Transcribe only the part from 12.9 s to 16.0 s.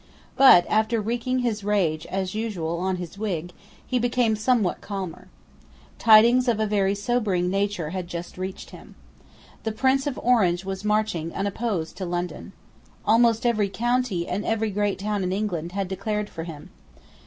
Almost every county and every great town in England had